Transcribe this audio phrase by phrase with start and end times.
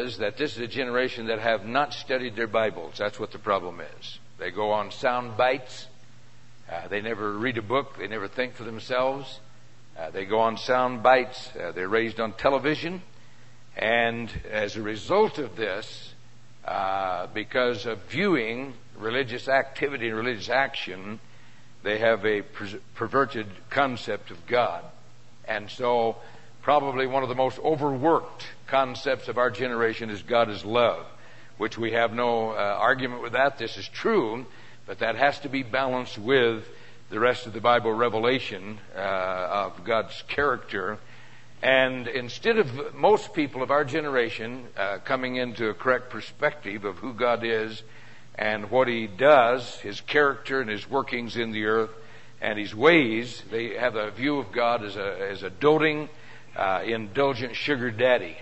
[0.00, 2.94] is that this is a generation that have not studied their Bibles.
[2.98, 4.18] That's what the problem is.
[4.38, 5.86] They go on sound bites.
[6.70, 7.98] Uh, they never read a book.
[7.98, 9.40] They never think for themselves.
[9.98, 11.50] Uh, they go on sound bites.
[11.54, 13.02] Uh, they're raised on television.
[13.76, 16.14] And as a result of this,
[16.64, 21.20] uh, because of viewing religious activity and religious action,
[21.82, 24.84] they have a per- perverted concept of God.
[25.46, 26.16] And so,
[26.62, 31.06] probably one of the most overworked concepts of our generation is God is love,
[31.58, 33.58] which we have no uh, argument with that.
[33.58, 34.46] This is true,
[34.86, 36.64] but that has to be balanced with
[37.08, 40.98] the rest of the Bible revelation uh, of God's character.
[41.62, 46.98] And instead of most people of our generation uh, coming into a correct perspective of
[46.98, 47.82] who God is
[48.36, 51.90] and what He does, His character and His workings in the earth,
[52.40, 56.08] and His ways, they have a view of God as a, as a doting,
[56.56, 58.36] uh, indulgent sugar daddy.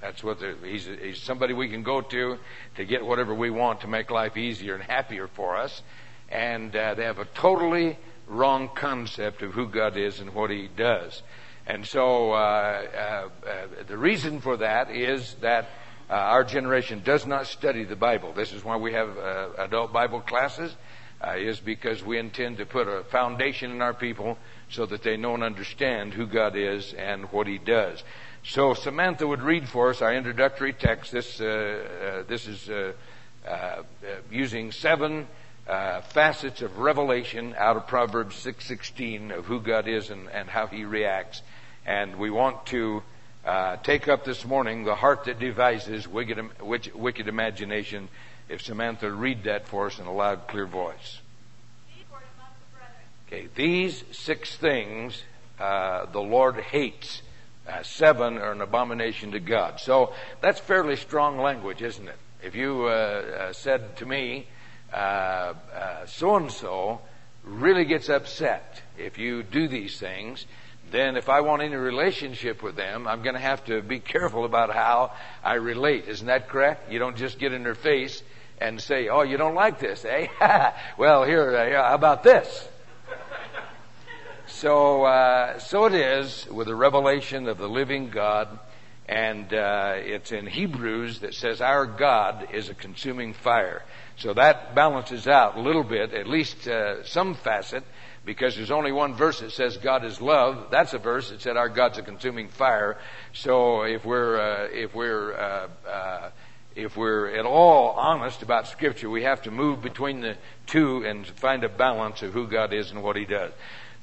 [0.00, 2.38] That's what he's, he's somebody we can go to
[2.76, 5.82] to get whatever we want to make life easier and happier for us.
[6.28, 10.68] And uh, they have a totally wrong concept of who God is and what He
[10.76, 11.22] does.
[11.66, 15.68] And so uh, uh, uh the reason for that is that
[16.10, 18.34] uh, our generation does not study the Bible.
[18.34, 19.16] This is why we have
[19.56, 20.76] adult Bible classes.
[21.34, 24.36] is because we intend to put a foundation in our people
[24.70, 28.02] so that they know and understand who God is and what He does.
[28.44, 31.12] So Samantha would read for us our introductory text.
[31.12, 32.92] This uh, uh, this is uh,
[33.46, 33.82] uh
[34.30, 35.26] using seven
[35.66, 40.48] uh, facets of revelation out of Proverbs six sixteen of who God is and, and
[40.48, 41.42] how He reacts.
[41.86, 43.02] And we want to
[43.44, 46.38] uh, take up this morning the heart that devises wicked,
[46.94, 48.08] wicked imagination.
[48.48, 51.20] If Samantha read that for us in a loud, clear voice.
[53.34, 55.20] Okay, these six things
[55.58, 57.20] the Lord hates
[57.66, 59.80] uh, seven are an abomination to God.
[59.80, 62.18] So that's fairly strong language, isn't it?
[62.44, 64.46] If you uh, uh, said to me,
[64.92, 67.00] so and so
[67.42, 70.46] really gets upset if you do these things,
[70.92, 74.44] then if I want any relationship with them, I'm going to have to be careful
[74.44, 75.10] about how
[75.42, 76.06] I relate.
[76.06, 76.92] Isn't that correct?
[76.92, 78.22] You don't just get in their face
[78.60, 80.28] and say, "Oh, you don't like this, eh?"
[80.98, 82.68] well, here, uh, how about this?
[84.54, 88.60] So, uh, so it is with the revelation of the living God,
[89.08, 93.82] and uh, it's in Hebrews that says our God is a consuming fire.
[94.16, 97.82] So that balances out a little bit, at least uh, some facet,
[98.24, 100.68] because there's only one verse that says God is love.
[100.70, 102.96] That's a verse that said our God's a consuming fire.
[103.32, 106.30] So if we're uh, if we're uh, uh,
[106.76, 111.26] if we're at all honest about Scripture, we have to move between the two and
[111.26, 113.52] find a balance of who God is and what He does.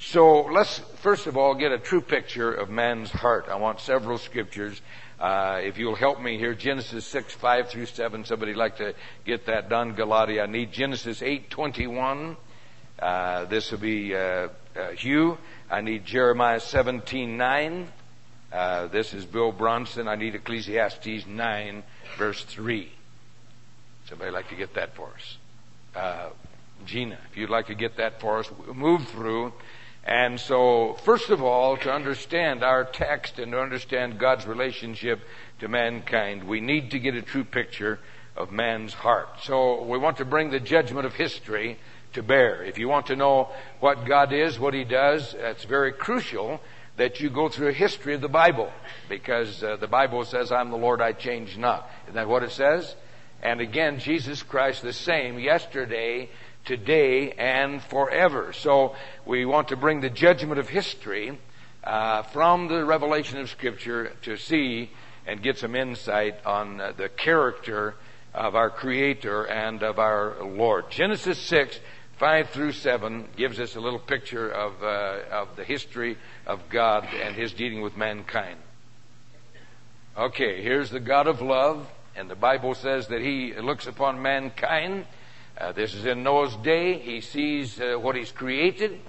[0.04, 3.46] So let's first of all get a true picture of man's heart.
[3.50, 4.82] I want several scriptures.
[5.20, 8.26] Uh, if you'll help me here, Genesis 6, 5 through 7.
[8.26, 8.96] Somebody like to
[9.26, 10.42] get that done, Galati.
[10.42, 12.36] I need Genesis 8, 21.
[12.98, 15.38] Uh, this will be uh, uh Hugh.
[15.70, 17.88] I need Jeremiah 17, 9.
[18.52, 20.08] Uh, this is Bill Bronson.
[20.08, 21.84] I need Ecclesiastes 9,
[22.18, 22.92] verse 3.
[24.10, 25.38] Somebody like to get that for us?
[25.96, 26.30] Uh,
[26.88, 29.54] Gina, if you'd like to get that for us, move through.
[30.04, 35.22] And so, first of all, to understand our text and to understand God's relationship
[35.60, 38.00] to mankind, we need to get a true picture
[38.36, 39.30] of man's heart.
[39.44, 41.78] So, we want to bring the judgment of history
[42.14, 42.64] to bear.
[42.64, 46.60] If you want to know what God is, what He does, it's very crucial
[46.98, 48.72] that you go through a history of the Bible
[49.08, 51.90] because uh, the Bible says, I'm the Lord, I change not.
[52.06, 52.96] Isn't that what it says?
[53.42, 56.30] And again, Jesus Christ the same yesterday,
[56.66, 58.54] today and forever.
[58.54, 58.96] So
[59.26, 61.38] we want to bring the judgment of history
[61.84, 64.92] uh, from the revelation of Scripture to see
[65.26, 67.96] and get some insight on uh, the character
[68.34, 70.90] of our Creator and of our Lord.
[70.90, 71.80] Genesis 6,
[72.18, 77.06] 5 through 7 gives us a little picture of, uh, of the history of God
[77.06, 78.58] and His dealing with mankind.
[80.18, 85.06] Okay, here's the God of love, and the Bible says that He looks upon mankind
[85.62, 86.98] uh, this is in Noah's day.
[86.98, 89.00] He sees uh, what he's created.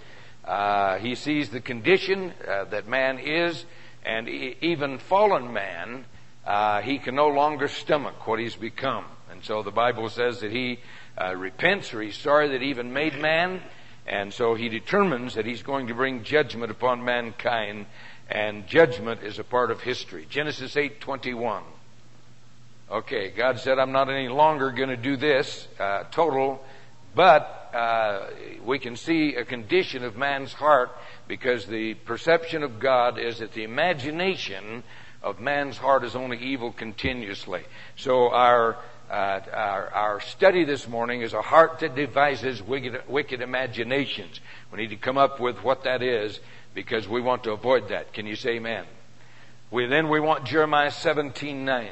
[0.44, 3.64] Uh, he sees the condition uh, that man is,
[4.04, 6.04] and e- even fallen man,
[6.44, 9.06] uh, he can no longer stomach what he's become.
[9.30, 10.80] And so the Bible says that he
[11.18, 13.62] uh, repents or he's sorry that he even made man,
[14.06, 17.86] and so he determines that he's going to bring judgment upon mankind,
[18.28, 20.26] and judgment is a part of history.
[20.28, 21.62] Genesis 8:21.
[22.92, 26.62] Okay, God said, I'm not any longer going to do this uh, total,
[27.14, 28.26] but uh,
[28.66, 30.90] we can see a condition of man's heart
[31.26, 34.82] because the perception of God is that the imagination
[35.22, 37.62] of man's heart is only evil continuously.
[37.96, 38.76] So our
[39.08, 44.40] uh, our, our, study this morning is a heart that devises wicked, wicked, imaginations.
[44.70, 46.40] We need to come up with what that is
[46.74, 48.14] because we want to avoid that.
[48.14, 48.84] Can you say amen?
[49.70, 51.90] We, then we want Jeremiah 17 9.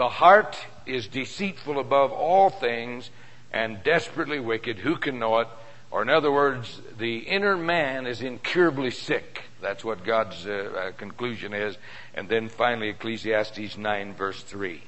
[0.00, 0.56] The heart
[0.86, 3.10] is deceitful above all things
[3.52, 4.78] and desperately wicked.
[4.78, 5.48] Who can know it?
[5.90, 9.42] Or, in other words, the inner man is incurably sick.
[9.60, 11.76] That's what God's uh, uh, conclusion is.
[12.14, 14.82] And then finally, Ecclesiastes 9, verse 3.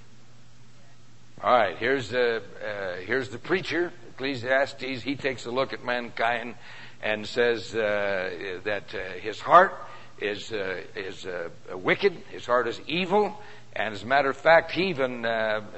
[1.45, 5.03] All right, here's, uh, uh, here's the preacher, Ecclesiastes.
[5.03, 6.55] He takes a look at mankind
[7.03, 9.75] and says uh, that uh, his heart
[10.19, 10.51] is,
[10.97, 11.27] is
[11.71, 13.39] wicked, his heart is evil.
[13.75, 15.25] And as a matter of fact, he even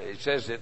[0.08, 0.60] he says that,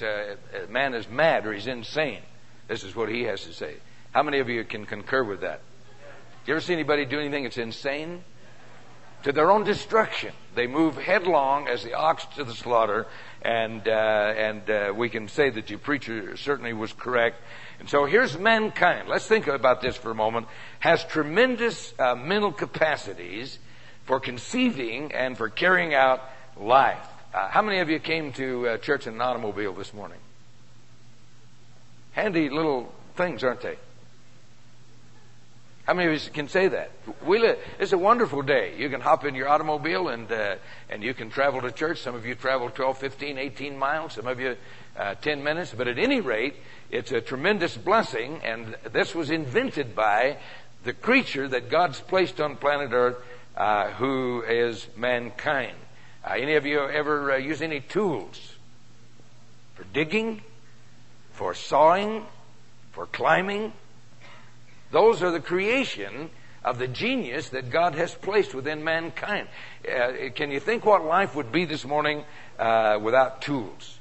[0.00, 2.22] that man is mad or he's insane.
[2.68, 3.76] This is what he has to say.
[4.12, 5.60] How many of you can concur with that?
[6.46, 8.24] You ever see anybody do anything that's insane?
[9.22, 10.32] To their own destruction.
[10.56, 13.06] They move headlong as the ox to the slaughter,
[13.40, 17.40] and uh, and uh, we can say that your preacher certainly was correct.
[17.78, 19.08] And so here's mankind.
[19.08, 20.48] Let's think about this for a moment.
[20.80, 23.60] Has tremendous uh, mental capacities
[24.04, 26.20] for conceiving and for carrying out
[26.58, 27.06] life.
[27.34, 30.18] Uh, how many of you came to uh, church in an automobile this morning?
[32.12, 33.76] Handy little things, aren't they?
[35.84, 36.92] How many of you can say that?
[37.26, 38.74] We live, it's a wonderful day.
[38.78, 40.56] You can hop in your automobile and, uh,
[40.88, 42.00] and you can travel to church.
[42.00, 44.12] Some of you travel 12, 15, 18 miles.
[44.12, 44.56] Some of you
[44.96, 45.74] uh, 10 minutes.
[45.76, 46.54] But at any rate,
[46.90, 48.40] it's a tremendous blessing.
[48.44, 50.36] And this was invented by
[50.84, 53.16] the creature that God's placed on planet Earth,
[53.56, 55.76] uh, who is mankind.
[56.24, 58.54] Uh, any of you ever uh, use any tools
[59.74, 60.40] for digging,
[61.32, 62.24] for sawing,
[62.92, 63.72] for climbing?
[64.92, 66.30] Those are the creation
[66.64, 69.48] of the genius that God has placed within mankind.
[69.84, 72.24] Uh, can you think what life would be this morning
[72.56, 73.98] uh, without tools?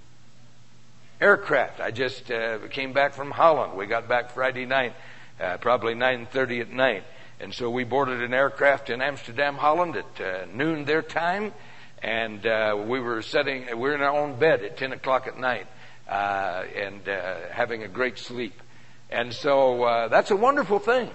[1.19, 1.79] Aircraft.
[1.79, 3.75] I just uh, came back from Holland.
[3.75, 4.93] We got back Friday night,
[5.39, 7.03] uh, probably 9:30 at night,
[7.39, 11.53] and so we boarded an aircraft in Amsterdam, Holland, at noon their time,
[12.01, 13.65] and uh, we were sitting.
[13.67, 15.67] We were in our own bed at 10 o'clock at night,
[16.07, 17.05] and
[17.51, 18.53] having a great sleep.
[19.11, 21.09] And so uh, that's a wonderful thing.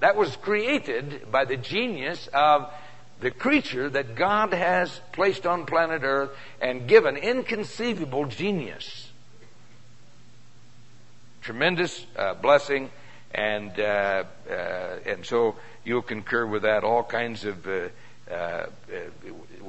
[0.00, 2.72] That was created by the genius of
[3.20, 6.30] the creature that God has placed on planet Earth
[6.60, 9.08] and given inconceivable genius.
[11.42, 12.90] Tremendous uh, blessing,
[13.32, 14.54] and uh, uh,
[15.06, 16.82] and so you'll concur with that.
[16.82, 17.88] All kinds of uh,
[18.30, 18.66] uh,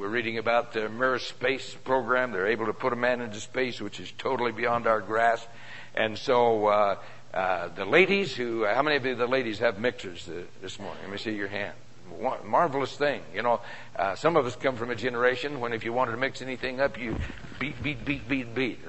[0.02, 2.32] we're reading about the Mir space program.
[2.32, 5.48] They're able to put a man into space, which is totally beyond our grasp.
[5.94, 6.96] And so uh,
[7.36, 10.28] uh, the ladies who, how many of you, the ladies have mixers
[10.60, 10.98] this morning?
[11.04, 11.76] Let me see your hand.
[12.18, 13.22] One, marvelous thing.
[13.32, 13.62] You know,
[13.96, 16.82] uh, some of us come from a generation when if you wanted to mix anything
[16.82, 17.16] up, you
[17.60, 18.80] beat, beat, beat, beat, beat.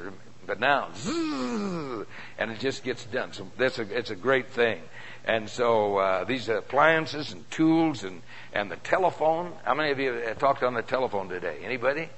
[0.47, 0.89] But now,
[2.39, 3.35] and it just gets done.
[3.35, 4.81] So that's a, it's a great thing.
[5.25, 8.23] And so uh, these appliances and tools and,
[8.53, 9.53] and the telephone.
[9.65, 11.59] How many of you talked on the telephone today?
[11.63, 12.09] Anybody?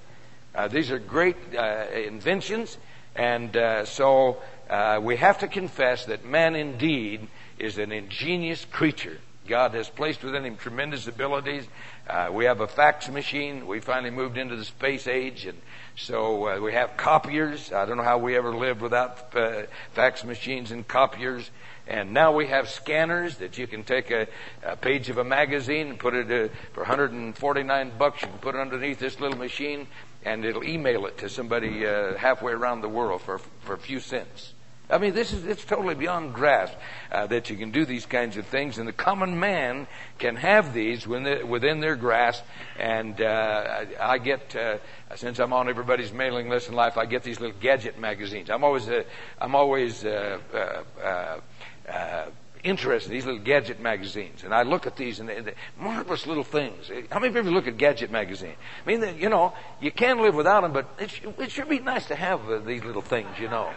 [0.55, 2.79] Uh, these are great uh, inventions.
[3.15, 7.29] And uh, so uh, we have to confess that man indeed
[7.59, 9.19] is an ingenious creature.
[9.47, 11.67] God has placed within him tremendous abilities.
[12.09, 13.67] Uh, we have a fax machine.
[13.67, 15.59] We finally moved into the space age, and
[15.97, 17.71] so uh, we have copiers.
[17.71, 19.62] I don't know how we ever lived without uh,
[19.93, 21.50] fax machines and copiers.
[21.87, 24.26] And now we have scanners that you can take a,
[24.62, 28.23] a page of a magazine and put it uh, for 149 bucks.
[28.23, 29.87] You can put it underneath this little machine,
[30.25, 34.00] and it'll email it to somebody uh, halfway around the world for for a few
[34.00, 34.55] cents.
[34.91, 36.75] I mean, this is it's totally beyond grasp
[37.11, 39.87] uh, that you can do these kinds of things, and the common man
[40.19, 42.45] can have these within, within their grasp.
[42.79, 44.79] And uh, I, I get, uh,
[45.17, 48.50] since I'm on everybody's mailing list in life, I get these little gadget magazines.
[48.50, 49.05] I'm always, uh,
[49.41, 50.05] I'm always
[51.88, 52.26] uh,
[52.64, 54.43] interested in these little gadget magazines.
[54.43, 56.91] And I look at these and they're marvelous little things.
[57.11, 58.55] How many you look at gadget magazine?
[58.85, 61.79] I mean, you know, you can live without them, but it, sh- it sure be
[61.79, 63.71] nice to have uh, these little things, you know.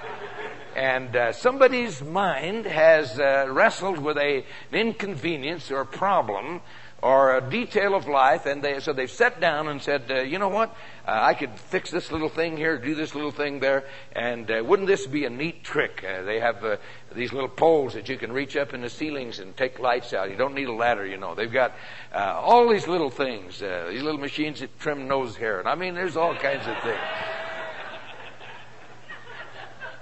[0.75, 6.61] And uh, somebody's mind has uh, wrestled with a, an inconvenience or a problem
[7.01, 10.39] or a detail of life, and they, so they've sat down and said, uh, you
[10.39, 10.75] know what,
[11.07, 14.63] uh, I could fix this little thing here, do this little thing there, and uh,
[14.65, 16.03] wouldn't this be a neat trick?
[16.03, 16.77] Uh, they have uh,
[17.13, 20.31] these little poles that you can reach up in the ceilings and take lights out.
[20.31, 21.35] You don't need a ladder, you know.
[21.35, 21.75] They've got
[22.13, 25.93] uh, all these little things, these little machines that trim nose hair, and I mean,
[25.93, 26.99] there's all kinds of things.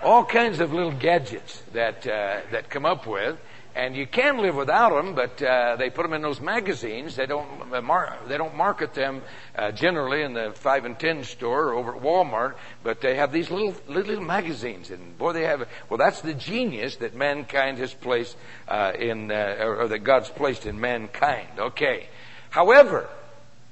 [0.02, 3.38] all kinds of little gadgets that that come up with
[3.76, 7.18] and you can live without them, but uh, they put them in those magazines.
[7.18, 9.22] They don't uh, mar- they don't market them
[9.56, 13.34] uh, generally in the five and ten store or over at Walmart, but they have
[13.34, 15.68] these little little magazines, and boy, they have.
[15.90, 18.38] Well, that's the genius that mankind has placed
[18.70, 21.60] uh, in, uh, or, or that God's placed in mankind.
[21.60, 22.08] Okay.
[22.50, 23.10] However,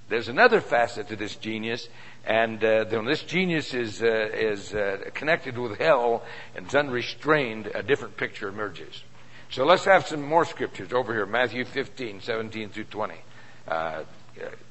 [0.10, 1.88] there's another facet to this genius,
[2.26, 6.24] and uh, this genius is uh, is uh, connected with hell
[6.56, 9.02] and is unrestrained, a different picture emerges.
[9.54, 11.28] So let's have some more scriptures over here.
[11.28, 13.14] Matthew 15, 17 through 20.
[13.68, 14.04] Uh,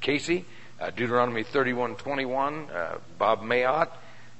[0.01, 0.43] Casey,
[0.77, 2.69] uh, Deuteronomy 31, 21.
[2.69, 3.91] Uh, Bob Mayotte.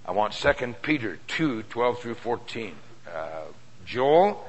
[0.06, 2.76] I want 2 Peter 2, 12 through 14.
[3.08, 3.44] Uh,
[3.86, 4.46] Joel.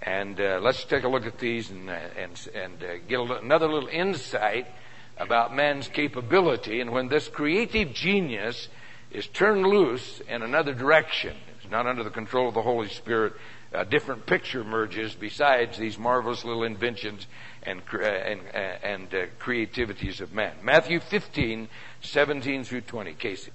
[0.00, 3.88] And uh, let's take a look at these and, uh, and, and get another little
[3.88, 4.68] insight
[5.16, 6.80] about man's capability.
[6.80, 8.68] And when this creative genius
[9.10, 13.32] is turned loose in another direction, it's not under the control of the Holy Spirit,
[13.72, 17.26] a different picture emerges besides these marvelous little inventions
[17.62, 20.54] and, uh, and, uh, and uh, creativities of man.
[20.62, 21.68] Matthew 15,
[22.00, 23.14] 17 through 20.
[23.14, 23.52] Casey.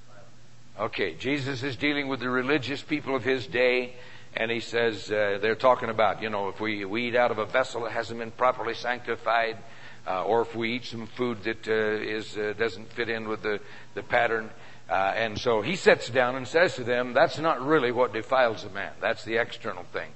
[0.79, 3.95] Okay, Jesus is dealing with the religious people of his day,
[4.35, 7.39] and he says uh, they're talking about, you know, if we, we eat out of
[7.39, 9.57] a vessel that hasn't been properly sanctified,
[10.05, 13.59] uh, or if we eat some food that uh, is doesn't fit in with the,
[13.95, 14.49] the pattern,
[14.89, 18.63] uh, and so he sits down and says to them, that's not really what defiles
[18.63, 18.91] a man.
[19.01, 20.09] That's the external thing.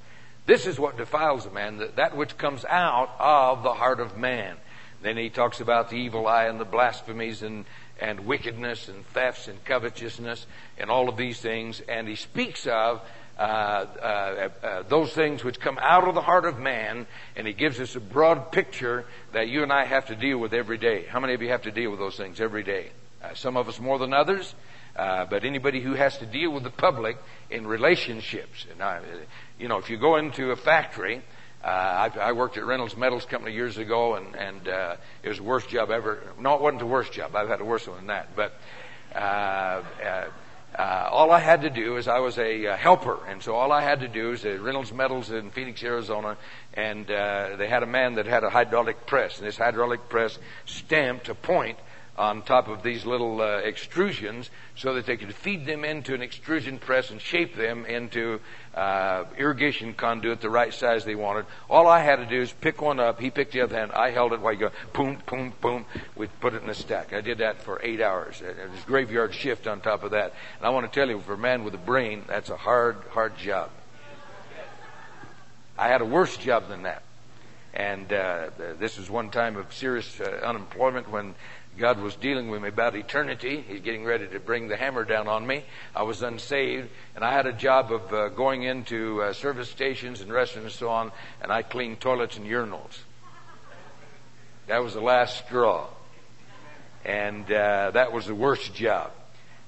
[0.45, 4.17] This is what defiles a man, that, that which comes out of the heart of
[4.17, 4.57] man.
[5.01, 7.65] Then he talks about the evil eye and the blasphemies and,
[7.99, 10.45] and wickedness and thefts and covetousness
[10.77, 11.81] and all of these things.
[11.81, 13.01] And he speaks of
[13.37, 17.53] uh, uh, uh, those things which come out of the heart of man, and he
[17.53, 21.05] gives us a broad picture that you and I have to deal with every day.
[21.05, 22.91] How many of you have to deal with those things every day?
[23.21, 24.55] Uh, some of us more than others,
[24.95, 27.17] uh, but anybody who has to deal with the public
[27.51, 28.65] in relationships.
[28.71, 28.99] And I,
[29.59, 31.21] you know, if you go into a factory,
[31.63, 35.37] uh, I, I worked at Reynolds Metals Company years ago, and, and uh, it was
[35.37, 36.23] the worst job ever.
[36.39, 37.35] No, it wasn't the worst job.
[37.35, 38.35] I've had a worse one than that.
[38.35, 38.53] But
[39.13, 39.83] uh, uh,
[40.75, 43.71] uh, all I had to do is I was a uh, helper, and so all
[43.71, 46.37] I had to do is at Reynolds Metals in Phoenix, Arizona,
[46.73, 51.29] and they had a man that had a hydraulic press, and this hydraulic press stamped
[51.29, 51.77] a point
[52.21, 56.21] on top of these little uh, extrusions so that they could feed them into an
[56.21, 58.39] extrusion press and shape them into
[58.75, 61.47] uh, irrigation conduit the right size they wanted.
[61.67, 63.19] All I had to do is pick one up.
[63.19, 63.91] He picked the other hand.
[63.93, 65.85] I held it while you go boom, boom, boom.
[66.15, 67.11] We'd put it in a stack.
[67.11, 68.39] I did that for eight hours.
[68.39, 70.35] It was graveyard shift on top of that.
[70.59, 72.97] And I want to tell you, for a man with a brain, that's a hard,
[73.09, 73.71] hard job.
[75.75, 77.01] I had a worse job than that.
[77.73, 81.35] And uh, this was one time of serious uh, unemployment when
[81.77, 83.63] God was dealing with me about eternity.
[83.67, 85.63] He's getting ready to bring the hammer down on me.
[85.95, 90.21] I was unsaved, and I had a job of uh, going into uh, service stations
[90.21, 91.11] and restaurants and so on,
[91.41, 92.99] and I cleaned toilets and urinals.
[94.67, 95.87] That was the last straw.
[97.03, 99.11] And uh, that was the worst job.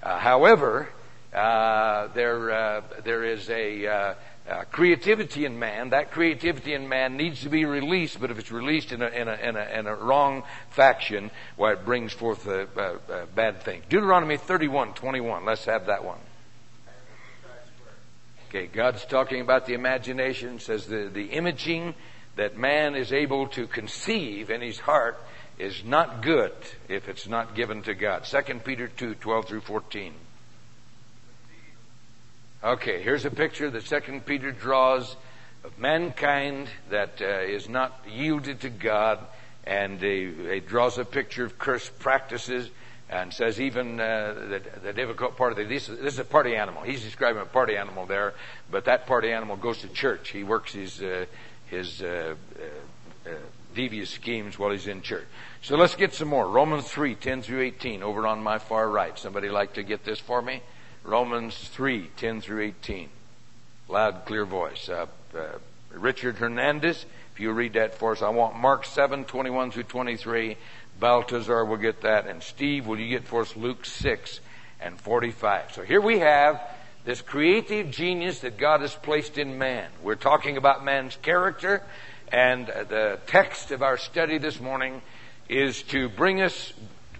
[0.03, 0.89] Uh, however,
[1.33, 4.15] uh, there, uh, there is a
[4.49, 8.51] uh, creativity in man, that creativity in man needs to be released, but if it's
[8.51, 12.45] released in a, in a, in a, in a wrong faction, well, it brings forth
[12.47, 13.81] a, a, a bad thing.
[13.89, 15.45] Deuteronomy 31, 21.
[15.45, 16.19] Let's have that one.
[18.49, 21.95] Okay, God's talking about the imagination, says the, the imaging
[22.35, 25.17] that man is able to conceive in his heart
[25.57, 26.51] is not good
[26.89, 28.25] if it's not given to God.
[28.25, 30.13] 2 Peter 2, 12 through 14.
[32.63, 35.17] Okay, here's a picture that Second Peter draws
[35.65, 39.19] of mankind that uh, is not yielded to God,
[39.65, 42.69] and he, draws a picture of cursed practices,
[43.09, 46.55] and says even uh, the, the, difficult part of the, this, this, is a party
[46.55, 46.83] animal.
[46.83, 48.33] He's describing a party animal there,
[48.71, 50.29] but that party animal goes to church.
[50.29, 51.25] He works his uh,
[51.65, 52.35] his uh,
[53.25, 53.33] uh, uh,
[53.75, 55.25] devious schemes while he's in church.
[55.61, 56.47] So let's get some more.
[56.47, 59.19] Romans three ten through eighteen over on my far right.
[59.19, 60.61] Somebody like to get this for me?
[61.03, 63.09] Romans 3, 10 through 18.
[63.89, 64.87] Loud, clear voice.
[64.87, 65.57] Uh, uh,
[65.91, 70.57] Richard Hernandez, if you read that for us, I want Mark 7, 21 through 23.
[70.99, 72.27] Baltazar will get that.
[72.27, 74.39] And Steve, will you get for us Luke 6
[74.79, 75.73] and 45?
[75.73, 76.61] So here we have
[77.03, 79.89] this creative genius that God has placed in man.
[80.01, 81.83] We're talking about man's character,
[82.31, 85.01] and the text of our study this morning
[85.49, 86.71] is to bring us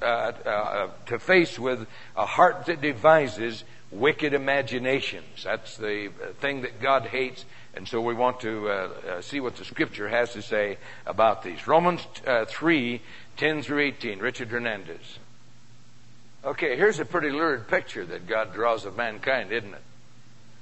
[0.02, 5.44] uh, uh, to face with a heart that devises wicked imaginations.
[5.44, 7.46] That's the thing that God hates.
[7.76, 11.44] And so we want to uh, uh, see what the scripture has to say about
[11.44, 11.68] these.
[11.68, 13.02] Romans uh, 3,
[13.38, 14.20] 10 through 18.
[14.20, 15.20] Richard Hernandez.
[16.46, 19.82] Okay, here's a pretty lurid picture that God draws of mankind, isn't it?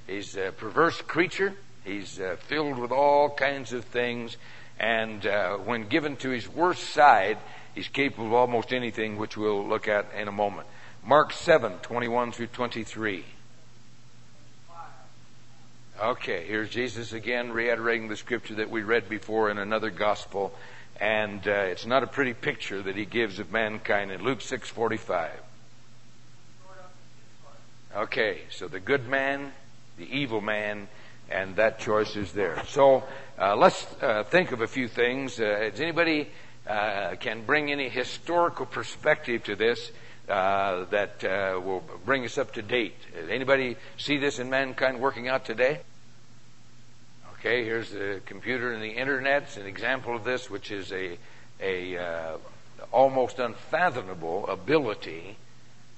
[0.06, 1.54] He's a perverse creature.
[1.84, 4.36] He's uh, filled with all kinds of things.
[4.78, 7.38] And uh, when given to his worst side,
[7.74, 10.66] he's capable of almost anything, which we'll look at in a moment.
[11.04, 13.24] Mark 7, 21 through 23.
[16.00, 20.54] Okay, here's Jesus again reiterating the scripture that we read before in another gospel.
[21.00, 25.30] And uh, it's not a pretty picture that he gives of mankind in Luke 6:45.
[27.94, 29.52] Okay, so the good man,
[29.98, 30.88] the evil man,
[31.30, 32.62] and that choice is there.
[32.68, 33.04] So
[33.38, 35.38] uh, let's uh, think of a few things.
[35.38, 36.28] Uh, anybody
[36.66, 39.90] uh, can bring any historical perspective to this
[40.28, 42.96] uh, that uh, will bring us up to date?
[43.28, 45.80] Anybody see this in mankind working out today?
[47.38, 49.42] Okay, here's the computer and the internet.
[49.42, 51.18] It's an example of this, which is a
[51.60, 52.36] a uh,
[52.92, 55.36] almost unfathomable ability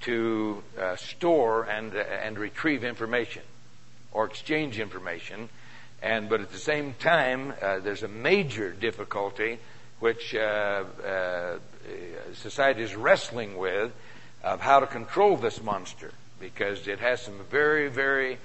[0.03, 3.43] to uh, store and and retrieve information
[4.13, 5.51] or exchange information.
[6.03, 9.59] And but at the same time, uh, there's a major difficulty
[10.05, 11.59] which uh, uh,
[12.35, 13.91] society is wrestling with
[14.43, 18.37] of how to control this monster because it has some very very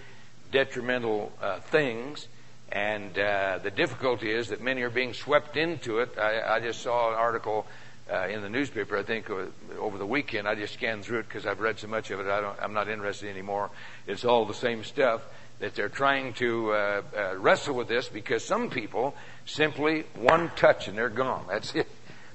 [0.54, 2.30] detrimental uh, things
[2.72, 6.18] and uh, the difficulty is that many are being swept into it.
[6.18, 7.68] I, I just saw an article
[8.10, 9.48] uh, in the newspaper, I think, uh,
[9.80, 10.48] over the weekend.
[10.48, 12.28] I just scanned through it because I've read so much of it.
[12.28, 13.70] I I'm not interested anymore.
[14.08, 15.24] It's all the same stuff
[15.60, 20.88] that they're trying to uh, uh, wrestle with this because some people simply one touch
[20.88, 21.46] and they're gone.
[21.50, 21.88] That's it.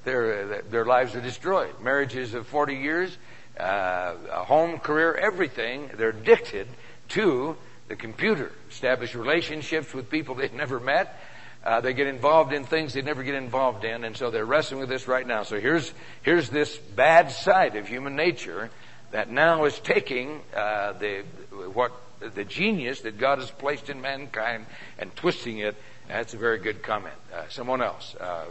[0.05, 1.81] Their, uh, their lives are destroyed.
[1.81, 3.17] Marriages of 40 years,
[3.59, 5.91] uh, a home, career, everything.
[5.97, 6.69] They're addicted
[7.11, 7.57] to
[7.89, 11.19] the computer, establish relationships with people they've never met.
[11.65, 14.81] Uh, they get involved in things they never get involved in, and so they're wrestling
[14.81, 15.45] with this right now.
[15.45, 18.71] So here's here's this bad side of human nature
[19.13, 21.25] that now is taking uh, the
[21.73, 21.93] what
[22.35, 24.67] the genius that God has placed in mankind
[24.99, 25.77] and twisting it.
[26.09, 27.15] That's a very good comment.
[27.33, 28.47] Uh, someone else, uh,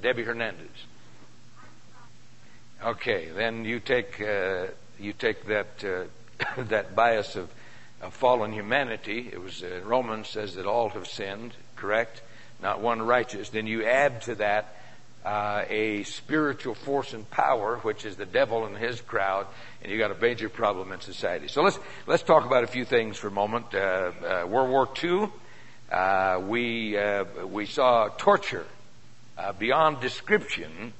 [0.00, 0.68] Debbie Hernandez.
[2.82, 4.66] Okay, then you take uh,
[4.98, 7.50] you take that uh, that bias of
[8.00, 9.30] of fallen humanity.
[9.32, 12.22] It was uh, Romans says that all have sinned, correct?
[12.62, 13.48] Not one righteous.
[13.48, 14.76] Then you add to that
[15.24, 19.46] uh, a spiritual force and power, which is the devil and his crowd,
[19.84, 21.46] and you got a major problem in society.
[21.46, 23.74] So let's let's talk about a few things for a moment.
[23.74, 25.28] Uh, uh World War II,
[25.92, 28.66] uh, we uh, we saw torture
[29.58, 30.94] beyond description,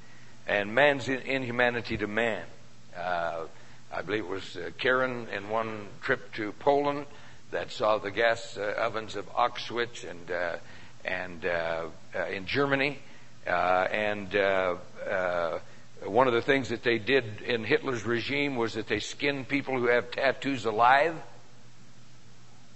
[0.46, 2.44] and man's inhumanity to man.
[2.96, 7.06] I believe it was uh, Karen in one trip to Poland
[7.52, 10.56] that saw the gas uh, ovens of Auschwitz and uh,
[11.04, 12.98] and uh, uh, in Germany,
[13.46, 14.34] uh, and
[16.06, 19.78] one of the things that they did in Hitler's regime was that they skinned people
[19.78, 21.14] who have tattoos alive,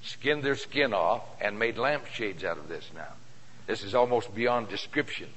[0.02, 2.88] skinned their skin off, and made lampshades out of this.
[2.94, 3.12] Now,
[3.66, 5.28] this is almost beyond description.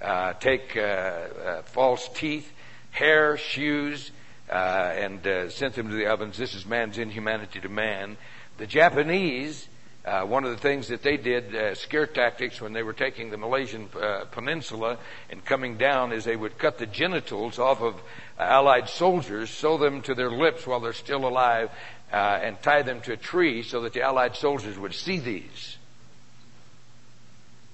[0.00, 2.50] Uh, take uh, uh, false teeth,
[2.90, 4.10] hair, shoes
[4.50, 6.36] uh, and uh, sent them to the ovens.
[6.36, 8.16] This is man's inhumanity to man.
[8.58, 9.68] The Japanese,
[10.06, 13.30] uh, one of the things that they did, uh, scare tactics when they were taking
[13.30, 14.98] the Malaysian uh, peninsula
[15.30, 18.00] and coming down, is they would cut the genitals off of
[18.38, 21.70] Allied soldiers, sew them to their lips while they're still alive,
[22.12, 25.76] uh, and tie them to a tree so that the Allied soldiers would see these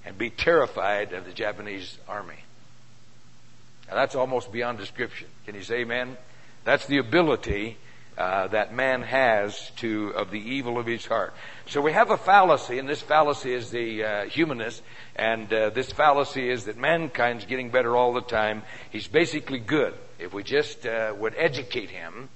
[0.03, 2.43] and be terrified of the Japanese army.
[3.87, 5.27] Now that's almost beyond description.
[5.45, 6.17] Can you say amen?
[6.63, 7.77] That's the ability
[8.17, 11.33] uh, that man has to of the evil of his heart.
[11.65, 14.83] So we have a fallacy, and this fallacy is the uh, humanist,
[15.15, 18.63] and uh, this fallacy is that mankind's getting better all the time.
[18.91, 19.93] He's basically good.
[20.19, 22.29] If we just uh, would educate him,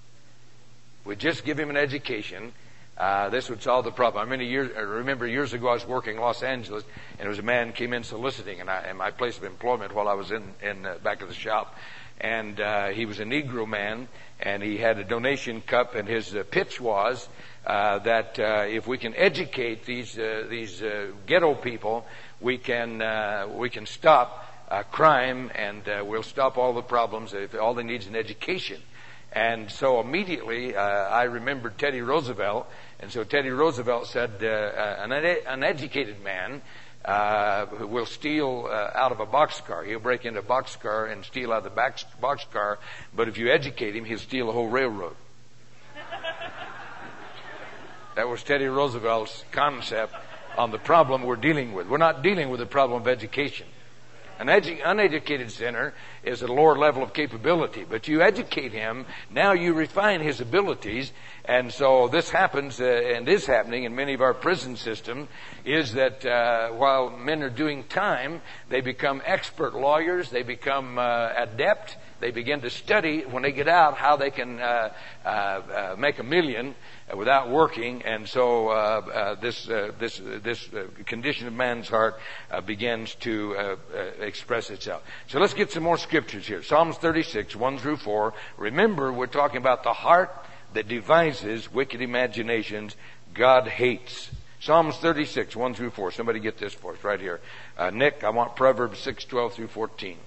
[1.06, 2.54] we just give him an education,
[2.98, 4.28] uh, this would solve the problem.
[4.28, 7.30] I, mean, years, I remember years ago I was working in Los Angeles, and there
[7.30, 10.16] was a man came in soliciting, and I, in my place of employment while I
[10.16, 11.76] was in, in back of the shop,
[12.20, 14.08] and uh, he was a Negro man,
[14.40, 17.28] and he had a donation cup, and his uh, pitch was
[17.66, 22.06] uh, that uh, if we can educate these uh, these uh, ghetto people,
[22.42, 27.34] we can uh, we can stop uh, crime, and uh, we'll stop all the problems.
[27.34, 28.82] If all they need is an education,
[29.32, 32.68] and so immediately uh, I remembered Teddy Roosevelt,
[33.00, 36.62] and so Teddy Roosevelt said, an, an educated man
[37.08, 39.88] uh, who will steal uh, out of a boxcar.
[39.88, 42.78] He'll break into a boxcar and steal out of the box, boxcar,
[43.16, 45.16] but if you educate him, he'll steal a whole railroad.
[48.16, 50.14] that was Teddy Roosevelt's concept
[50.58, 51.88] on the problem we're dealing with.
[51.88, 53.68] We're not dealing with the problem of education.
[54.40, 55.94] An edu- uneducated sinner
[56.28, 60.42] is at a lower level of capability, but you educate him, now you refine his
[60.42, 61.12] abilities,
[61.46, 65.30] and so this happens, uh, and is happening in many of our prison systems,
[65.64, 71.30] is that uh, while men are doing time, they become expert lawyers, they become uh,
[71.38, 74.92] adept, they begin to study when they get out how they can uh,
[75.24, 76.74] uh, uh, make a million
[77.16, 79.66] without working, and so this
[80.00, 80.68] this this
[81.06, 82.20] condition of man's heart
[82.66, 83.78] begins to
[84.20, 85.04] express itself.
[85.28, 86.64] So let's get some more scriptures here.
[86.64, 88.34] Psalms 36, 1 through 4.
[88.58, 90.34] Remember, we're talking about the heart
[90.74, 92.96] that devises wicked imaginations.
[93.36, 94.32] God hates.
[94.60, 96.12] Psalms 36, 1 through 4.
[96.12, 97.40] Somebody get this for us right here.
[97.94, 100.18] Nick, I want Proverbs 6, 12 through 14.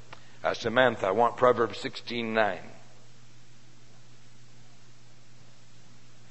[0.44, 2.58] Uh, Samantha, I want Proverbs 16:9.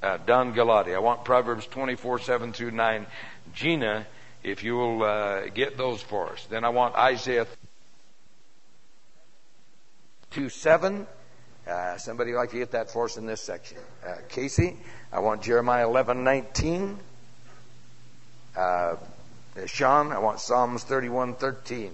[0.02, 3.06] Uh, Don Galati, I want Proverbs 24:7 through 9.
[3.54, 4.08] Gina,
[4.42, 6.48] if you will uh, get those for us.
[6.50, 7.46] Then I want Isaiah
[10.32, 11.08] 2 7.
[11.68, 13.78] Uh, somebody like to get that for us in this section.
[14.06, 14.78] Uh, Casey,
[15.12, 16.98] I want Jeremiah 11 19.
[18.56, 18.96] Uh,
[19.66, 21.92] Sean, I want Psalms 31 13.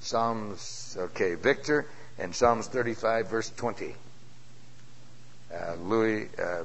[0.00, 1.86] Psalms, okay, Victor,
[2.18, 3.94] and Psalms 35, verse 20.
[5.52, 6.62] Uh, Louis uh,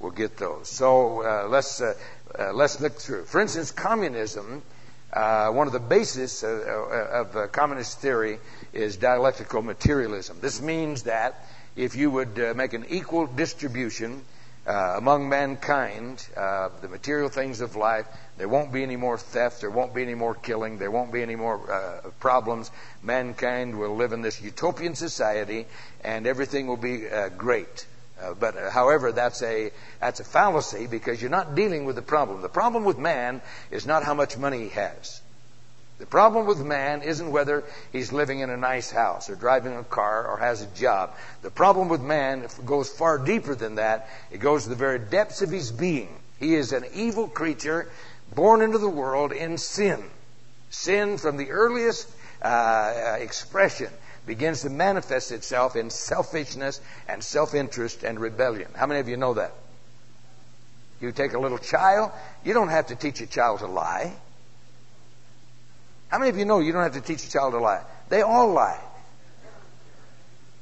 [0.00, 0.68] will get those.
[0.68, 1.94] So uh, let's uh,
[2.38, 3.24] uh, let's look through.
[3.24, 4.62] For instance, communism.
[5.12, 8.38] Uh, one of the bases of, of communist theory
[8.72, 10.38] is dialectical materialism.
[10.40, 14.22] This means that if you would make an equal distribution
[14.68, 18.06] uh, among mankind, uh, the material things of life.
[18.36, 19.62] There won't be any more theft.
[19.62, 20.78] There won't be any more killing.
[20.78, 22.70] There won't be any more uh, problems.
[23.02, 25.66] Mankind will live in this utopian society,
[26.04, 27.86] and everything will be uh, great.
[28.20, 32.02] Uh, but uh, however, that's a that's a fallacy because you're not dealing with the
[32.02, 32.42] problem.
[32.42, 35.20] The problem with man is not how much money he has.
[35.98, 39.82] The problem with man isn't whether he's living in a nice house or driving a
[39.82, 41.14] car or has a job.
[41.42, 44.08] The problem with man goes far deeper than that.
[44.30, 46.08] It goes to the very depths of his being.
[46.38, 47.90] He is an evil creature
[48.32, 50.04] born into the world in sin.
[50.70, 52.08] Sin from the earliest
[52.42, 53.90] uh, expression
[54.28, 58.70] begins to manifest itself in selfishness and self-interest and rebellion.
[58.76, 59.52] How many of you know that?
[61.00, 62.12] You take a little child,
[62.44, 64.12] you don't have to teach a child to lie.
[66.08, 67.82] How many of you know you don't have to teach a child to lie?
[68.10, 68.80] They all lie.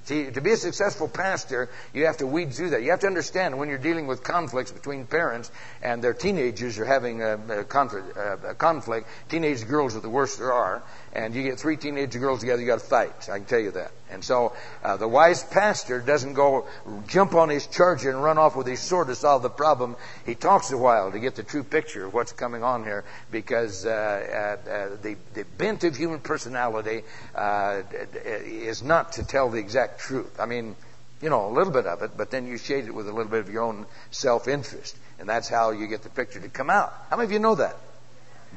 [0.07, 2.83] See, to be a successful pastor, you have to weed through that.
[2.83, 5.51] You have to understand when you're dealing with conflicts between parents
[5.83, 9.09] and their teenagers are having a, a, conflict, a conflict.
[9.29, 10.85] Teenage girls are the worst there are
[11.17, 13.31] and you get three teenage girls together, you got to fight.
[13.31, 13.91] I can tell you that.
[14.11, 14.53] And so
[14.85, 16.67] uh, the wise pastor doesn't go
[17.09, 19.97] jump on his charger and run off with his sword to solve the problem.
[20.27, 23.87] He talks a while to get the true picture of what's coming on here, because
[23.87, 27.03] uh, uh, uh the the bent of human personality
[27.35, 27.83] uh,
[28.25, 30.41] is not to tell the exact truth.
[30.41, 30.77] I mean.
[31.23, 33.31] You know, a little bit of it, but then you shade it with a little
[33.31, 34.95] bit of your own self-interest.
[35.19, 36.93] And that's how you get the picture to come out.
[37.09, 37.75] How many of you know that?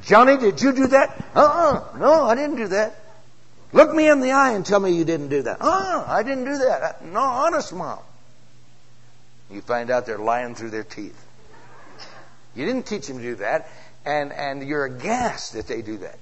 [0.04, 1.24] Johnny, did you do that?
[1.34, 1.98] Uh-uh.
[1.98, 3.02] No, I didn't do that.
[3.72, 5.62] Look me in the eye and tell me you didn't do that.
[5.62, 7.06] Uh, I didn't do that.
[7.06, 8.00] No, honest, Mom.
[9.50, 11.26] You find out they're lying through their teeth.
[12.56, 13.70] You didn't teach them to do that,
[14.06, 16.20] and, and you're aghast that they do that.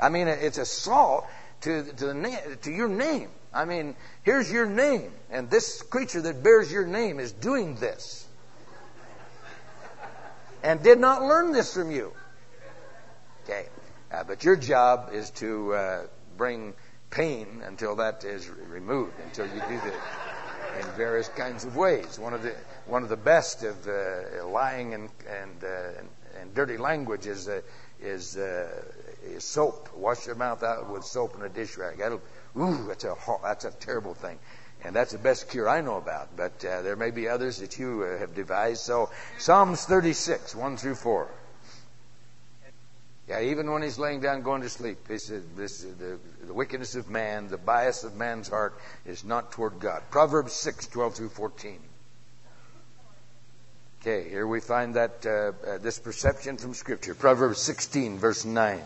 [0.00, 1.26] I mean, it's assault
[1.60, 3.28] to, to, the, to your name.
[3.56, 8.26] I mean, here's your name, and this creature that bears your name is doing this.
[10.62, 12.12] And did not learn this from you.
[13.44, 13.66] Okay.
[14.12, 16.74] Uh, but your job is to uh, bring
[17.10, 19.94] pain until that is removed, until you do it
[20.80, 22.18] in various kinds of ways.
[22.18, 22.54] One of the
[22.86, 26.08] one of the best of uh, lying and and, uh, and,
[26.40, 27.62] and dirty language is uh,
[28.00, 28.68] is uh,
[29.24, 29.88] is soap.
[29.94, 31.98] Wash your mouth out with soap and a dish rag.
[31.98, 32.20] That'll,
[32.58, 34.38] ooh, that's a that's a terrible thing.
[34.84, 36.36] And that's the best cure I know about.
[36.36, 38.82] But there may be others that you have devised.
[38.82, 41.28] So, Psalms 36, 1 through 4.
[43.28, 46.94] Yeah, even when he's laying down going to sleep, this is, this the, the wickedness
[46.94, 50.02] of man, the bias of man's heart is not toward God.
[50.10, 51.80] Proverbs 6, 12 through 14.
[54.00, 57.16] Okay, here we find that uh, uh, this perception from Scripture.
[57.16, 58.80] Proverbs 16, verse 9.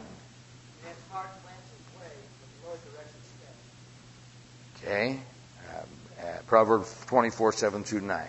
[4.91, 5.21] Okay,
[5.69, 5.87] um,
[6.21, 8.27] uh, Proverbs 24, 7 through 9.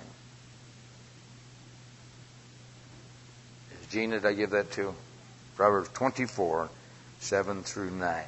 [3.89, 4.93] Gina, did I give that to?
[5.56, 6.69] Proverbs 24,
[7.17, 8.24] 7 through 9.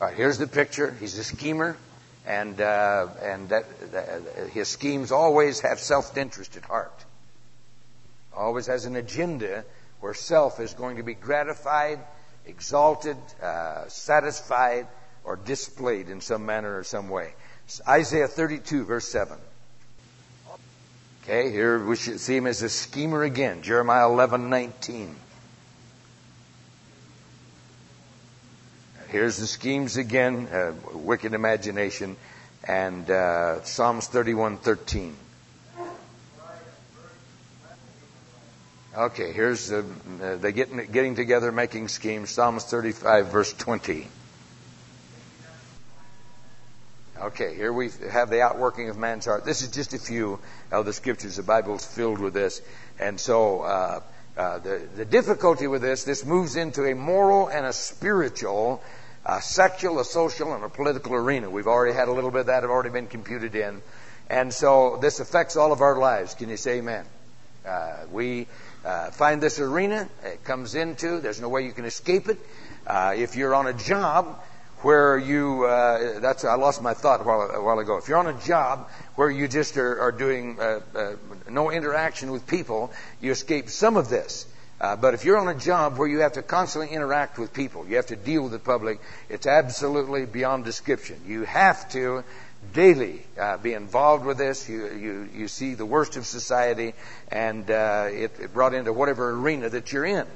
[0.00, 0.96] All right, here's the picture.
[1.00, 1.76] He's a schemer,
[2.28, 7.04] and uh, and that, that, his schemes always have self-interest at heart.
[8.36, 9.64] always has an agenda
[9.98, 11.98] where self is going to be gratified,
[12.46, 14.86] exalted, uh, satisfied,
[15.24, 17.34] or displayed in some manner or some way.
[17.88, 19.38] Isaiah 32, verse 7.
[21.22, 23.62] Okay, here we should see him as a schemer again.
[23.62, 25.16] Jeremiah 11, 19.
[29.08, 32.16] Here's the schemes again, uh, wicked imagination,
[32.66, 35.16] and uh, Psalms 31, 13.
[38.96, 39.84] Okay, here's the,
[40.22, 42.30] uh, they getting, getting together, making schemes.
[42.30, 44.06] Psalms 35, verse 20.
[47.20, 49.44] Okay, here we have the outworking of man's heart.
[49.44, 50.38] This is just a few
[50.70, 51.34] of the scriptures.
[51.34, 52.62] The Bible is filled with this.
[53.00, 54.00] And so, uh,
[54.36, 58.80] uh, the, the difficulty with this, this moves into a moral and a spiritual,
[59.26, 61.50] a sexual, a social, and a political arena.
[61.50, 63.82] We've already had a little bit of that, have already been computed in.
[64.30, 66.34] And so, this affects all of our lives.
[66.34, 67.06] Can you say amen?
[67.66, 68.46] Uh, we
[68.84, 72.38] uh, find this arena, it comes into, there's no way you can escape it.
[72.86, 74.40] Uh, if you're on a job,
[74.84, 77.96] where you, uh, that's, I lost my thought a while, a while, ago.
[77.96, 81.12] If you're on a job where you just are, are doing uh, uh,
[81.48, 82.92] no interaction with people,
[83.22, 84.46] you escape some of this.
[84.78, 87.86] Uh, but if you're on a job where you have to constantly interact with people,
[87.88, 91.18] you have to deal with the public, it's absolutely beyond description.
[91.26, 92.22] You have to
[92.72, 94.68] daily uh, be involved with this.
[94.68, 96.94] You, you, you see the worst of society,
[97.30, 100.26] and uh, it, it, brought into whatever arena that you're in.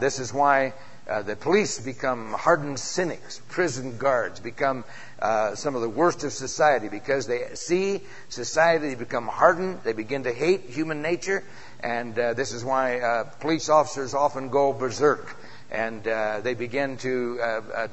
[0.00, 0.72] this is why
[1.08, 3.40] uh, the police become hardened cynics.
[3.48, 4.84] Prison guards become
[5.20, 9.92] uh, some of the worst of society because they see society, they become hardened, they
[9.92, 11.42] begin to hate human nature,
[11.80, 15.36] and uh, this is why uh, police officers often go berserk
[15.70, 17.40] and uh, they begin to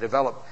[0.02, 0.46] develop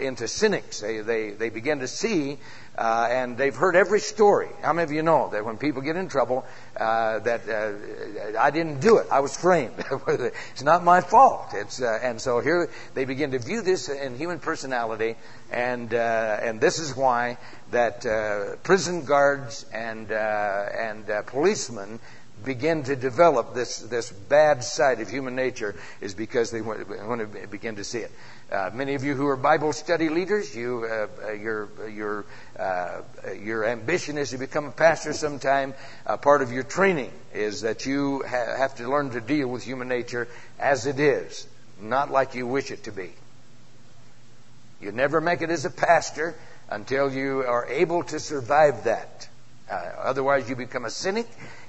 [0.00, 0.80] into cynics.
[0.80, 2.38] They, they, they begin to see
[2.76, 4.48] uh, and they've heard every story.
[4.60, 6.44] How many of you know that when people get in trouble,
[6.76, 9.74] uh, that uh, I didn't do it, I was framed.
[10.08, 11.54] it's not my fault.
[11.54, 15.16] It's uh, and so here they begin to view this in human personality,
[15.50, 17.38] and uh, and this is why
[17.70, 21.98] that uh, prison guards and and policemen
[22.44, 27.46] begin to develop this this bad side of human nature is because they want to
[27.48, 28.12] begin to see it.
[28.50, 33.00] Uh, many of you who are Bible study leaders, you, uh, uh, your, your, uh,
[33.36, 35.74] your ambition is to become a pastor sometime.
[36.22, 39.88] part of your training is that you ha- have to learn to deal with human
[39.88, 41.46] nature as it is,
[41.80, 43.12] not like you wish it to be.
[44.80, 46.34] You never make it as a pastor
[46.68, 49.28] until you are able to survive that.
[49.70, 51.26] Uh, otherwise, you become a cynic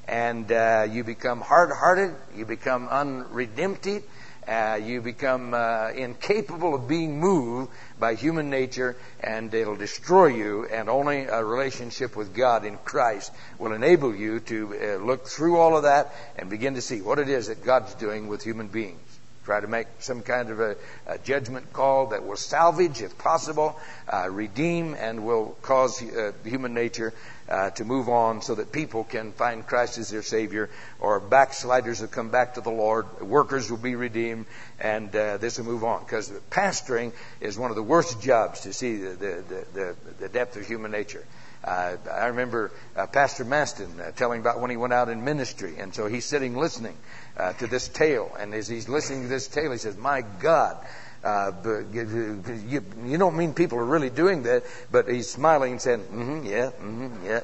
[0.07, 4.03] and uh, you become hard hearted, you become unredemptive,
[4.47, 10.65] uh, you become uh, incapable of being moved by human nature, and it'll destroy you.
[10.65, 15.57] And only a relationship with God in Christ will enable you to uh, look through
[15.57, 18.67] all of that and begin to see what it is that God's doing with human
[18.67, 18.99] beings.
[19.43, 20.75] Try to make some kind of a,
[21.07, 23.79] a judgment call that will salvage, if possible,
[24.11, 27.13] uh, redeem, and will cause uh, human nature
[27.49, 32.01] uh, to move on so that people can find Christ as their Savior, or backsliders
[32.01, 34.45] will come back to the Lord, workers will be redeemed,
[34.79, 36.03] and uh, this will move on.
[36.03, 40.57] Because pastoring is one of the worst jobs to see the, the, the, the depth
[40.57, 41.25] of human nature.
[41.63, 45.75] Uh, I remember uh, Pastor Maston uh, telling about when he went out in ministry,
[45.79, 46.95] and so he's sitting listening
[47.35, 50.77] uh, to this tale, and as he's listening to this tale, he says, "My God,
[51.23, 51.51] uh,
[51.91, 56.45] you, you don't mean people are really doing that, but he's smiling and saying, mm-hmm,
[56.45, 57.41] yeah, mm-hmm, yeah.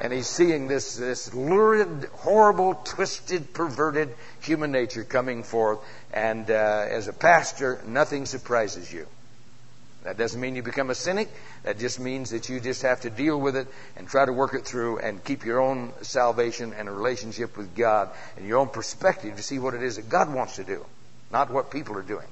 [0.00, 5.78] And he's seeing this, this lurid, horrible, twisted, perverted human nature coming forth.
[6.12, 9.06] And uh, as a pastor, nothing surprises you.
[10.02, 11.30] That doesn't mean you become a cynic.
[11.62, 14.52] That just means that you just have to deal with it and try to work
[14.52, 18.68] it through and keep your own salvation and a relationship with God and your own
[18.68, 20.84] perspective to see what it is that God wants to do,
[21.32, 22.26] not what people are doing.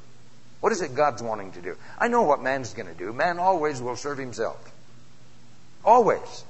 [0.62, 1.77] What is it God's wanting to do?
[1.98, 3.12] I know what man's going to do.
[3.12, 4.57] Man always will serve himself.
[5.85, 6.44] Always.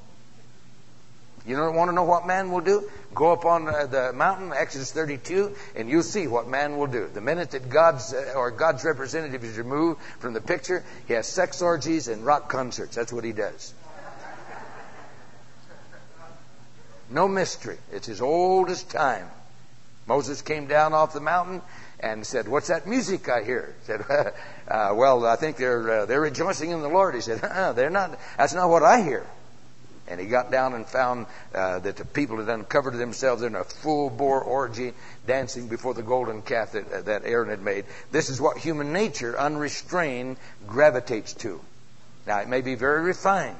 [1.46, 2.90] You don't want to know what man will do?
[3.14, 7.08] Go up on uh, the mountain, Exodus 32, and you'll see what man will do.
[7.08, 11.26] The minute that God's uh, or God's representative is removed from the picture, he has
[11.26, 12.94] sex orgies and rock concerts.
[12.94, 13.72] That's what he does.
[17.08, 17.78] No mystery.
[17.90, 19.26] It's as old as time.
[20.06, 21.62] Moses came down off the mountain
[22.02, 24.04] and said, "What's that music I hear?" He said,
[24.68, 27.90] uh, "Well, I think they're uh, they're rejoicing in the Lord." He said, uh "They're
[27.90, 28.18] not.
[28.36, 29.26] That's not what I hear."
[30.08, 33.62] And he got down and found uh, that the people had uncovered themselves in a
[33.62, 34.92] full bore orgy,
[35.26, 37.84] dancing before the golden calf that, uh, that Aaron had made.
[38.10, 41.60] This is what human nature, unrestrained, gravitates to.
[42.26, 43.56] Now, it may be very refined.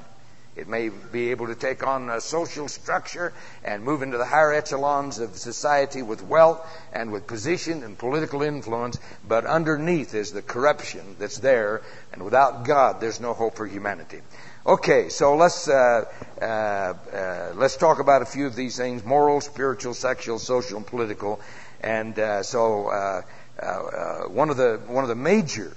[0.55, 4.53] It may be able to take on a social structure and move into the higher
[4.53, 10.43] echelons of society with wealth and with position and political influence, but underneath is the
[10.43, 14.21] corruption that's there, and without God, there's no hope for humanity.
[14.65, 16.05] Okay, so let's uh,
[16.41, 20.87] uh, uh, let's talk about a few of these things: moral, spiritual, sexual, social, and
[20.87, 21.41] political.
[21.81, 23.21] And uh, so, uh,
[23.61, 25.75] uh, one of the one of the major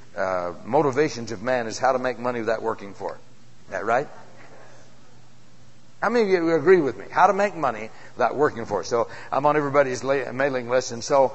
[0.65, 3.21] motivations of man is how to make money without working for it.
[3.67, 4.07] Is that right?
[6.03, 7.07] How many of you agree with me?
[7.11, 8.85] How to make money without working for it.
[8.85, 11.35] So I'm on everybody's mailing list, and so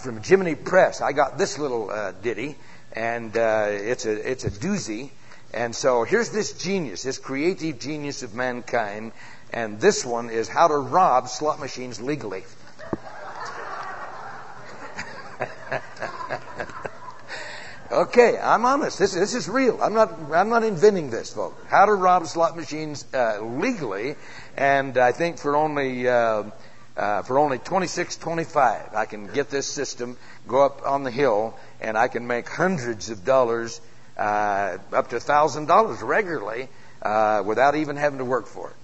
[0.00, 1.90] from Jiminy Press, I got this little
[2.22, 2.56] ditty,
[2.92, 5.10] and uh, it's a it's a doozy.
[5.54, 9.12] And so here's this genius, this creative genius of mankind,
[9.52, 12.44] and this one is how to rob slot machines legally.
[17.92, 18.98] Okay, I'm honest.
[18.98, 19.78] This, this is real.
[19.82, 21.62] I'm not, I'm not inventing this, folks.
[21.68, 24.16] How to rob slot machines uh, legally,
[24.56, 26.44] and I think for only uh,
[26.96, 31.58] uh, for only 26, 25, I can get this system, go up on the hill,
[31.80, 33.80] and I can make hundreds of dollars,
[34.16, 36.68] uh, up to thousand dollars regularly,
[37.00, 38.76] uh, without even having to work for it.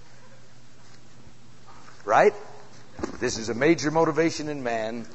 [2.04, 2.32] Right?
[3.20, 5.06] This is a major motivation in man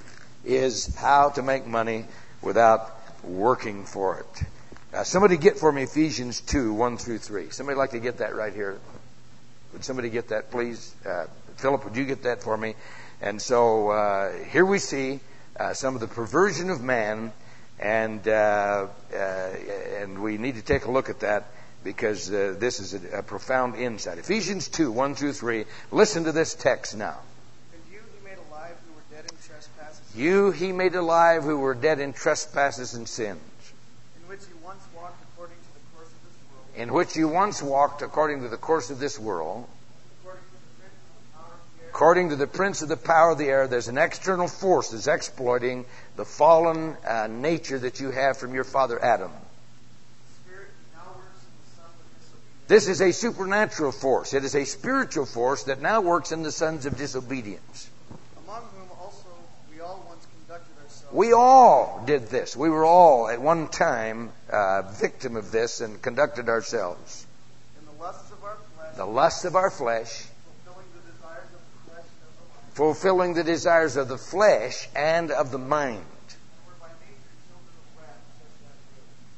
[0.45, 2.06] is how to make money
[2.41, 4.43] without working for it.
[4.93, 7.49] Uh, somebody get for me Ephesians 2, 1 through 3.
[7.49, 8.79] Somebody like to get that right here?
[9.73, 10.93] Would somebody get that, please?
[11.03, 11.25] Uh,
[11.57, 12.75] Philip, would you get that for me?
[13.21, 15.19] And so uh, here we see
[15.59, 17.31] uh, some of the perversion of man,
[17.79, 21.45] and uh, uh, and we need to take a look at that
[21.83, 24.17] because this is a, a profound insight.
[24.17, 25.65] Ephesians 2, 1 through 3.
[25.91, 27.17] Listen to this text now.
[30.15, 33.39] You he made alive who were dead in trespasses and sins.
[34.15, 36.76] In which you once walked according to the course of this world.
[36.76, 39.67] In which you once walked according to the course of this world.
[41.89, 45.06] According to the prince of the power of the air, there's an external force that's
[45.06, 49.32] exploiting the fallen uh, nature that you have from your father Adam.
[52.67, 54.34] This is a supernatural force.
[54.34, 57.89] It is a spiritual force that now works in the sons of disobedience.
[61.13, 62.58] We all did this.
[62.58, 67.28] We were all at one time uh, victim of this and conducted ourselves.
[67.80, 68.95] In the lusts of our flesh.
[68.95, 70.26] The lusts of our flesh.
[72.73, 76.04] Fulfilling the desires of the flesh and of the mind.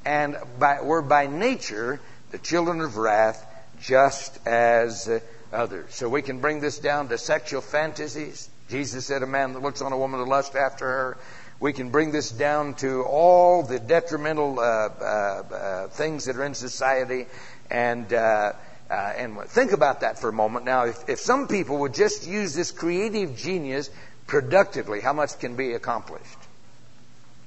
[0.06, 3.44] And by, we're by nature the children of wrath,
[3.82, 5.20] just as uh,
[5.52, 5.94] others.
[5.94, 8.48] So we can bring this down to sexual fantasies.
[8.70, 11.18] Jesus said, A man that looks on a woman to lust after her
[11.58, 16.44] we can bring this down to all the detrimental uh, uh, uh, things that are
[16.44, 17.26] in society,
[17.70, 18.52] and uh,
[18.90, 20.64] uh, and think about that for a moment.
[20.64, 23.90] Now, if, if some people would just use this creative genius
[24.26, 26.38] productively, how much can be accomplished?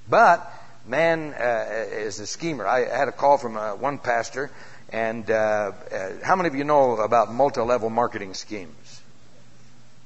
[0.10, 0.46] But
[0.86, 2.68] man is a schemer.
[2.68, 4.50] I had a call from one pastor,
[4.92, 9.02] and how many of you know about multi-level marketing schemes?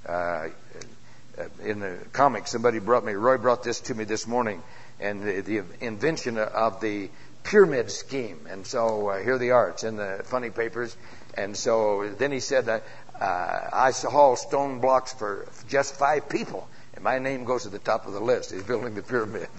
[0.06, 0.50] Uh,
[1.64, 4.62] in the comics, somebody brought me, Roy brought this to me this morning,
[5.00, 7.10] and the, the invention of the
[7.44, 8.48] pyramid scheme.
[8.50, 9.70] And so uh, here they are.
[9.70, 10.96] It's in the funny papers.
[11.36, 12.80] And so then he said, uh,
[13.20, 18.06] I haul stone blocks for just five people, and my name goes to the top
[18.06, 18.52] of the list.
[18.52, 19.48] He's building the pyramid.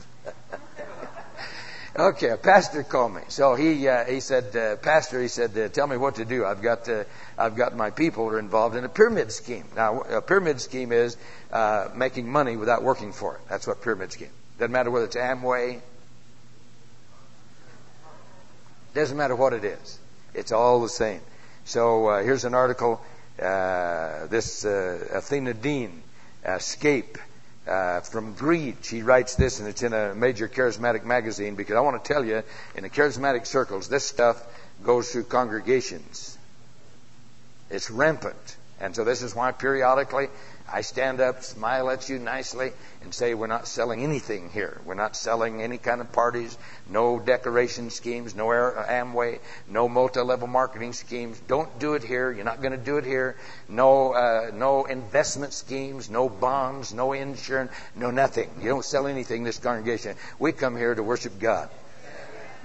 [1.96, 3.22] Okay, a pastor called me.
[3.28, 6.44] So he uh, he said, uh, Pastor, he said, uh, tell me what to do.
[6.44, 7.04] I've got uh,
[7.38, 9.64] I've got my people are involved in a pyramid scheme.
[9.76, 11.16] Now, a pyramid scheme is
[11.52, 13.42] uh, making money without working for it.
[13.48, 14.30] That's what pyramid scheme.
[14.59, 15.80] Doesn't matter whether it's Amway.
[18.94, 19.98] Doesn't matter what it is.
[20.35, 21.20] It's all the same.
[21.64, 23.00] So uh, here's an article.
[23.40, 26.02] Uh this Athena Dean,
[26.44, 27.18] Escape
[27.66, 28.77] uh, from greed.
[28.83, 32.24] She writes this, and it's in a major charismatic magazine because I want to tell
[32.24, 32.42] you,
[32.74, 34.42] in the charismatic circles, this stuff
[34.83, 36.37] goes through congregations.
[37.70, 38.57] It's rampant.
[38.81, 40.29] And so this is why periodically
[40.72, 42.72] I stand up, smile at you nicely,
[43.03, 44.81] and say, We're not selling anything here.
[44.87, 46.57] We're not selling any kind of parties,
[46.88, 51.38] no decoration schemes, no Amway, no multi level marketing schemes.
[51.48, 52.33] Don't do it here.
[52.33, 53.37] You're not going to do it here.
[53.68, 58.50] No, uh, no investment schemes, no bonds, no insurance, no nothing.
[58.61, 60.16] You don't sell anything in this congregation.
[60.38, 61.68] We come here to worship God.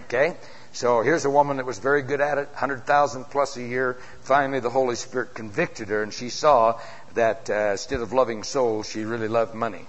[0.05, 0.38] Okay?
[0.71, 3.97] So here's a woman that was very good at it, 100,000 plus a year.
[4.21, 6.80] Finally, the Holy Spirit convicted her, and she saw
[7.16, 9.86] that uh, instead of loving souls, she really loved money.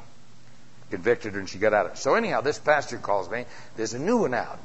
[0.91, 1.99] Convicted her, and she got out of it.
[1.99, 3.45] So anyhow, this pastor calls me.
[3.77, 4.59] There's a new one out.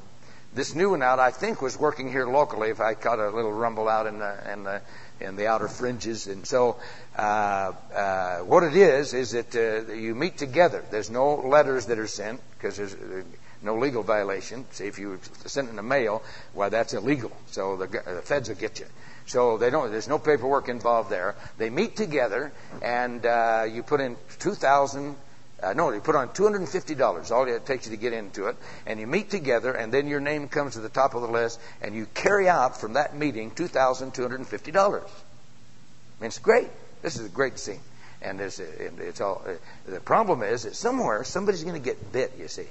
[0.55, 2.69] This new one out, I think, was working here locally.
[2.69, 4.81] If I caught a little rumble out in the in the
[5.19, 6.77] in the outer fringes, and so
[7.17, 10.83] uh, uh, what it is is that uh, you meet together.
[10.89, 13.23] There's no letters that are sent because there's uh,
[13.61, 14.65] no legal violation.
[14.71, 17.31] See, if you send in the mail, well, that's illegal.
[17.47, 18.85] So the, the feds will get you.
[19.27, 19.91] So they don't.
[19.91, 21.35] There's no paperwork involved there.
[21.57, 22.51] They meet together,
[22.81, 25.15] and uh, you put in two thousand
[25.63, 28.99] uh, no, you put on $250, all it takes you to get into it, and
[28.99, 31.95] you meet together, and then your name comes to the top of the list, and
[31.95, 34.75] you carry out from that meeting $2,250.
[34.77, 36.67] I mean, it's great.
[37.01, 37.79] This is a great scene.
[38.21, 39.53] And it's, it's all, uh,
[39.87, 42.67] the problem is that somewhere somebody's going to get bit, you see.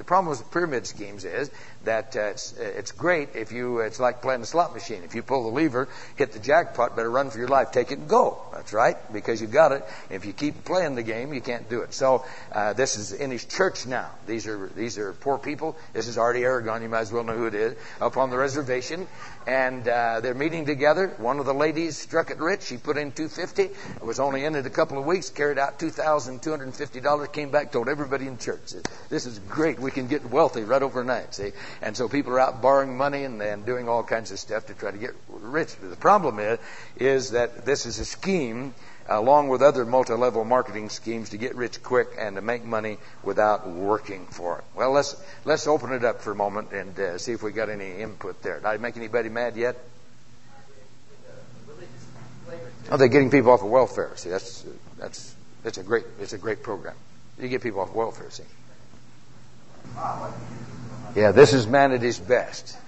[0.00, 1.50] The problem with pyramid schemes is
[1.84, 5.02] that uh, it's, it's great if you, it's like playing a slot machine.
[5.04, 7.98] If you pull the lever, hit the jackpot, better run for your life, take it
[7.98, 8.38] and go.
[8.54, 9.84] That's right, because you got it.
[10.08, 11.92] If you keep playing the game, you can't do it.
[11.92, 14.10] So uh, this is in his church now.
[14.26, 15.76] These are these are poor people.
[15.92, 16.82] This is Artie Aragon.
[16.82, 17.76] You might as well know who it is.
[18.00, 19.06] Up on the reservation,
[19.46, 21.08] and uh, they're meeting together.
[21.18, 22.62] One of the ladies struck it rich.
[22.62, 23.62] She put in 250.
[23.64, 25.28] It Was only in it a couple of weeks.
[25.28, 27.28] Carried out two thousand two hundred and fifty dollars.
[27.28, 28.72] Came back, told everybody in church,
[29.10, 29.78] "This is great.
[29.78, 33.40] We can get wealthy right overnight." See, and so people are out borrowing money and,
[33.42, 35.74] and doing all kinds of stuff to try to get rich.
[35.76, 36.58] The problem is,
[36.96, 38.74] is that this is a scheme
[39.08, 43.68] along with other multi-level marketing schemes to get rich quick and to make money without
[43.68, 44.64] working for it.
[44.74, 47.68] Well, let's let's open it up for a moment and uh, see if we got
[47.68, 48.56] any input there.
[48.56, 49.76] Did I make anybody mad yet?
[52.90, 54.12] Oh, they're getting people off of welfare.
[54.16, 54.64] See, that's
[54.98, 56.94] that's that's a great it's a great program.
[57.38, 58.30] You get people off welfare.
[58.30, 58.44] See.
[61.14, 62.78] Yeah, this is man at his best.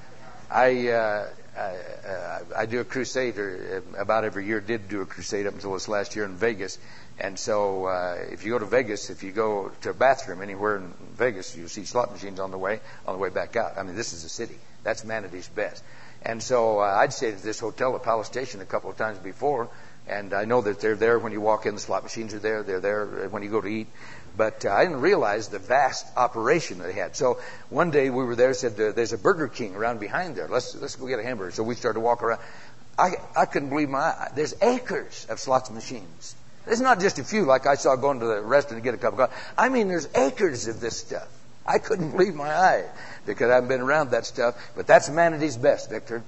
[0.51, 4.61] I, uh, I, uh, I do a crusade or, uh, about every year.
[4.61, 6.79] Did do a crusade up until this last year in Vegas,
[7.19, 10.77] and so uh, if you go to Vegas, if you go to a bathroom anywhere
[10.77, 13.77] in Vegas, you see slot machines on the way on the way back out.
[13.77, 14.57] I mean, this is a city.
[14.85, 15.83] That's man at his best.
[16.23, 19.19] And so uh, I'd stayed at this hotel at Palace Station a couple of times
[19.19, 19.69] before,
[20.07, 21.75] and I know that they're there when you walk in.
[21.75, 22.63] The slot machines are there.
[22.63, 23.89] They're there when you go to eat.
[24.37, 27.17] But uh, I didn't realize the vast operation they had.
[27.17, 30.49] So one day we were there, said, "There's a Burger King around behind there.
[30.49, 32.41] Let's let's go get a hamburger." So we started to walk around.
[32.99, 34.31] I I couldn't believe my.
[34.35, 36.35] There's acres of slots machines.
[36.67, 38.99] It's not just a few like I saw going to the restaurant to get a
[38.99, 39.35] cup of coffee.
[39.59, 41.29] I mean, there's acres of this stuff.
[41.67, 42.85] I couldn't believe my eye
[43.27, 44.55] because I've been around that stuff.
[44.77, 46.23] But that's humanity's best, Victor.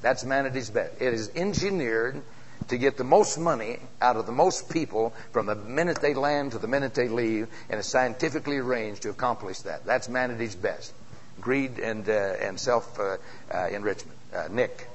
[0.00, 1.00] That's humanity's best.
[1.00, 2.22] It is engineered
[2.68, 6.52] to get the most money out of the most people from the minute they land
[6.52, 9.84] to the minute they leave, and is scientifically arranged to accomplish that.
[9.84, 10.92] That's humanity's best.
[11.40, 13.16] Greed and uh, and self uh,
[13.52, 14.18] uh, enrichment.
[14.34, 14.88] Uh, Nick.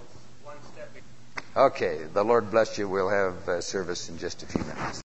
[1.56, 2.88] Okay, the Lord bless you.
[2.88, 4.96] We'll have uh, service in just a few minutes.